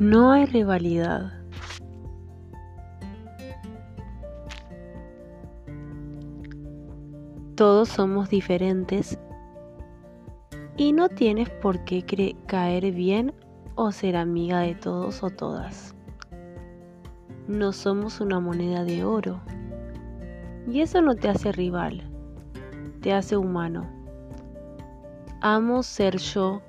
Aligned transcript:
No 0.00 0.32
hay 0.32 0.46
rivalidad. 0.46 1.32
Todos 7.54 7.90
somos 7.90 8.28
diferentes 8.28 9.20
y 10.76 10.92
no 10.92 11.08
tienes 11.08 11.48
por 11.48 11.84
qué 11.84 12.04
caer 12.46 12.90
bien 12.90 13.32
o 13.76 13.92
ser 13.92 14.16
amiga 14.16 14.58
de 14.58 14.74
todos 14.74 15.22
o 15.22 15.30
todas. 15.30 15.94
No 17.46 17.72
somos 17.72 18.20
una 18.20 18.40
moneda 18.40 18.82
de 18.82 19.04
oro 19.04 19.42
y 20.68 20.80
eso 20.80 21.02
no 21.02 21.14
te 21.14 21.28
hace 21.28 21.52
rival, 21.52 22.02
te 23.00 23.12
hace 23.12 23.36
humano. 23.36 23.88
Amo 25.40 25.84
ser 25.84 26.16
yo 26.18 26.62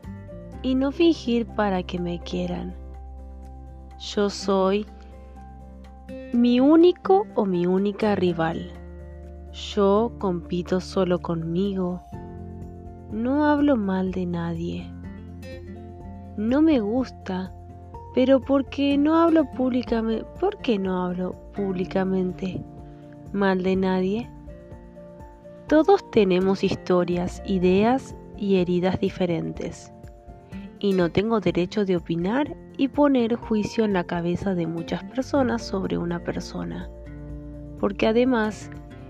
y 0.61 0.75
no 0.75 0.91
fingir 0.91 1.47
para 1.47 1.81
que 1.81 1.97
me 1.97 2.19
quieran. 2.19 2.84
Yo 3.97 4.29
soy 4.29 4.85
mi 6.33 6.59
único 6.59 7.25
o 7.35 7.45
mi 7.45 7.65
única 7.65 8.13
rival. 8.15 8.73
Yo 9.53 10.11
compito 10.19 10.81
solo 10.81 11.21
conmigo. 11.21 12.01
No 13.11 13.45
hablo 13.45 13.77
mal 13.77 14.11
de 14.11 14.25
nadie. 14.25 14.91
No 16.35 16.61
me 16.61 16.81
gusta, 16.81 17.53
pero 18.13 18.41
porque 18.41 18.97
no 18.97 19.15
hablo 19.15 19.49
públicamente, 19.51 20.25
¿por 20.41 20.57
qué 20.57 20.77
no 20.77 21.03
hablo 21.03 21.33
públicamente 21.53 22.61
mal 23.31 23.63
de 23.63 23.77
nadie? 23.77 24.29
Todos 25.69 26.11
tenemos 26.11 26.65
historias, 26.65 27.41
ideas 27.45 28.13
y 28.35 28.57
heridas 28.57 28.99
diferentes. 28.99 29.94
Y 30.79 30.93
no 30.93 31.09
tengo 31.11 31.39
derecho 31.39 31.85
de 31.85 31.95
opinar 31.95 32.55
y 32.77 32.89
poner 32.89 33.35
juicio 33.35 33.85
en 33.85 33.93
la 33.93 34.03
cabeza 34.03 34.55
de 34.55 34.67
muchas 34.67 35.03
personas 35.03 35.65
sobre 35.65 35.97
una 35.97 36.23
persona. 36.23 36.89
Porque 37.79 38.07
además 38.07 38.69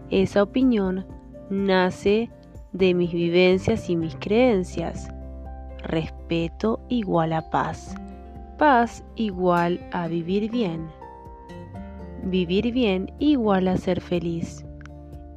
esa 0.09 0.43
opinión 0.43 1.05
nace 1.49 2.29
de 2.73 2.93
mis 2.93 3.11
vivencias 3.11 3.89
y 3.89 3.95
mis 3.95 4.15
creencias. 4.17 5.09
Respeto 5.83 6.79
igual 6.89 7.33
a 7.33 7.49
paz. 7.49 7.95
Paz 8.57 9.03
igual 9.15 9.79
a 9.91 10.07
vivir 10.07 10.51
bien. 10.51 10.87
Vivir 12.23 12.71
bien 12.71 13.13
igual 13.19 13.67
a 13.67 13.77
ser 13.77 14.01
feliz. 14.01 14.65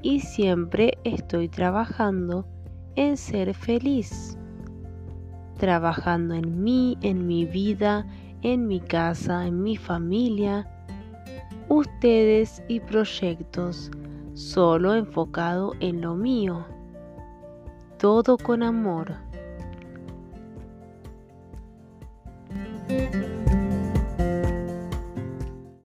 Y 0.03 0.21
siempre 0.21 0.99
estoy 1.05 1.49
trabajando 1.49 2.47
en 2.97 3.17
ser 3.17 3.55
feliz. 3.55 4.39
Trabajando 5.59 6.35
en 6.35 6.63
mí, 6.63 6.97
en 7.03 7.27
mi 7.27 7.45
vida, 7.45 8.07
en 8.43 8.67
mi 8.67 8.81
casa, 8.81 9.47
en 9.47 9.63
mi 9.63 9.77
familia, 9.77 10.67
ustedes 11.69 12.63
y 12.69 12.81
proyectos 12.81 13.91
solo 14.35 14.95
enfocado 14.95 15.73
en 15.81 16.01
lo 16.01 16.15
mío. 16.15 16.65
Todo 17.99 18.39
con 18.39 18.63
amor. 18.63 19.17